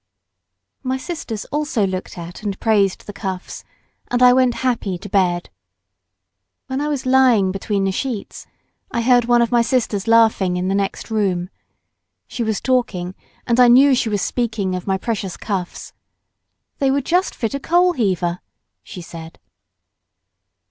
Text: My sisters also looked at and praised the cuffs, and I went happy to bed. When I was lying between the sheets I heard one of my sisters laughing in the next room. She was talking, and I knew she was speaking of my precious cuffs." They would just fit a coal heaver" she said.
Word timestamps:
My 0.81 0.97
sisters 0.97 1.45
also 1.51 1.85
looked 1.85 2.17
at 2.17 2.41
and 2.41 2.59
praised 2.59 3.05
the 3.05 3.13
cuffs, 3.13 3.63
and 4.07 4.23
I 4.23 4.33
went 4.33 4.55
happy 4.65 4.97
to 4.97 5.07
bed. 5.09 5.51
When 6.65 6.81
I 6.81 6.87
was 6.87 7.05
lying 7.05 7.51
between 7.51 7.83
the 7.83 7.91
sheets 7.91 8.47
I 8.89 9.01
heard 9.01 9.25
one 9.25 9.43
of 9.43 9.51
my 9.51 9.61
sisters 9.61 10.07
laughing 10.07 10.57
in 10.57 10.69
the 10.69 10.73
next 10.73 11.11
room. 11.11 11.51
She 12.25 12.41
was 12.41 12.59
talking, 12.59 13.13
and 13.45 13.59
I 13.59 13.67
knew 13.67 13.93
she 13.93 14.09
was 14.09 14.23
speaking 14.23 14.73
of 14.73 14.87
my 14.87 14.97
precious 14.97 15.37
cuffs." 15.37 15.93
They 16.79 16.89
would 16.89 17.05
just 17.05 17.35
fit 17.35 17.53
a 17.53 17.59
coal 17.59 17.93
heaver" 17.93 18.39
she 18.81 19.03
said. 19.03 19.37